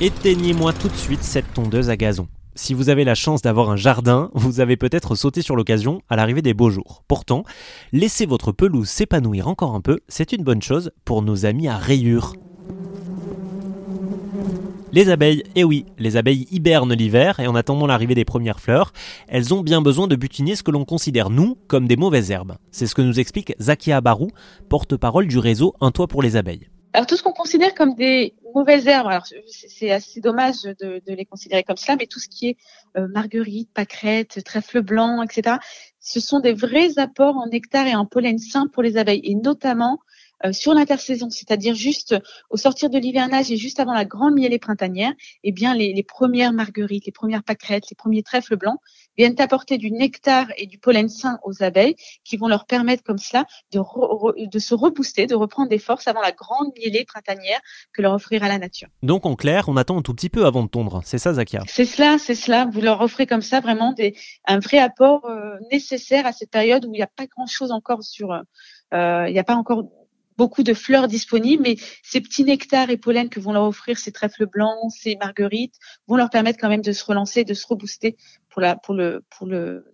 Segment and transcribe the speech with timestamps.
[0.00, 2.26] Éteignez-moi tout de suite cette tondeuse à gazon.
[2.56, 6.16] Si vous avez la chance d'avoir un jardin, vous avez peut-être sauté sur l'occasion à
[6.16, 7.04] l'arrivée des beaux jours.
[7.06, 7.44] Pourtant,
[7.92, 11.76] laissez votre pelouse s'épanouir encore un peu, c'est une bonne chose pour nos amis à
[11.76, 12.34] rayures.
[14.92, 18.92] Les abeilles, eh oui, les abeilles hibernent l'hiver et en attendant l'arrivée des premières fleurs,
[19.28, 22.56] elles ont bien besoin de butiner ce que l'on considère, nous, comme des mauvaises herbes.
[22.72, 24.30] C'est ce que nous explique Zakia Barou,
[24.68, 26.68] porte-parole du réseau Un Toit pour les abeilles.
[26.94, 31.24] Alors tout ce qu'on considère comme des mauvaises herbes, alors c'est assez dommage de, les
[31.24, 32.56] considérer comme cela, mais tout ce qui est
[32.96, 35.56] euh, marguerite, pâquerette, trèfle blanc, etc.,
[35.98, 39.34] ce sont des vrais apports en nectar et en pollen sain pour les abeilles, et
[39.34, 39.98] notamment
[40.52, 42.14] sur l'intersaison, c'est-à-dire juste
[42.50, 45.12] au sortir de l'hivernage et juste avant la grande mielée printanière,
[45.42, 48.78] eh bien les, premières marguerites, les premières pâquerettes, les premiers trèfles blancs
[49.16, 53.18] viennent apporter du nectar et du pollen sain aux abeilles qui vont leur permettre comme
[53.18, 53.80] cela de,
[54.46, 57.60] de se rebooster, de reprendre des forces avant la grande mielée printanière
[57.92, 58.88] que leur offrira la nature.
[59.02, 61.62] Donc en clair, on attend un tout petit peu avant de tondre, c'est ça Zakia?
[61.66, 62.66] C'est cela, c'est cela.
[62.66, 64.14] Vous leur offrez comme ça vraiment des,
[64.46, 68.02] un vrai apport euh, nécessaire à cette période où il n'y a pas grand-chose encore
[68.02, 68.32] sur...
[68.32, 69.84] Euh, il n'y a pas encore
[70.36, 74.12] beaucoup de fleurs disponibles, mais ces petits nectars et pollens que vont leur offrir ces
[74.12, 75.76] trèfles blancs, ces marguerites,
[76.06, 78.16] vont leur permettre quand même de se relancer, de se rebooster
[78.48, 79.84] pour la, pour le, pour le,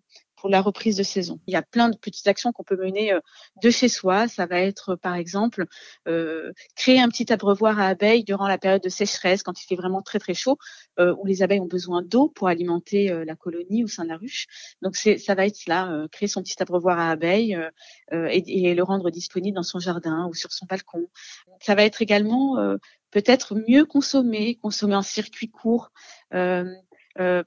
[0.41, 1.39] pour la reprise de saison.
[1.47, 3.21] Il y a plein de petites actions qu'on peut mener euh,
[3.63, 4.27] de chez soi.
[4.27, 5.67] Ça va être, par exemple,
[6.09, 9.77] euh, créer un petit abreuvoir à abeilles durant la période de sécheresse, quand il fait
[9.77, 10.57] vraiment très très chaud,
[10.99, 14.17] euh, où les abeilles ont besoin d'eau pour alimenter la colonie au sein de la
[14.17, 14.47] ruche.
[14.81, 17.59] Donc ça va être cela, créer son petit abreuvoir à abeilles
[18.13, 21.07] et, et, le rendre disponible dans son jardin ou sur son balcon.
[21.61, 22.57] Ça va être également
[23.11, 25.93] peut-être mieux consommer, consommer en circuit court.
[26.35, 26.65] Euh,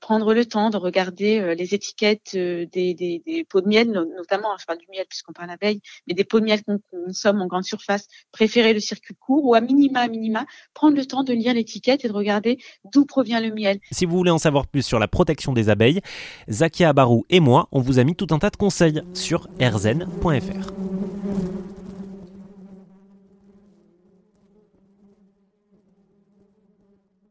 [0.02, 4.66] prendre le temps de regarder euh, les étiquettes euh, des, pots de miel, notamment, je
[4.66, 7.64] parle du miel puisqu'on parle d'abeille, mais des pots de miel qu'on consomme en grande
[7.64, 11.54] surface, préférer le circuit court ou à minima, à minima, prendre le temps de lire
[11.54, 12.58] l'étiquette et de regarder
[12.92, 13.80] d'où provient le miel.
[13.92, 16.02] Si vous voulez en savoir plus sur la protection des abeilles,
[16.50, 20.83] Zakia Barou et moi, on vous a mis tout un tas de conseils sur erzen.fr.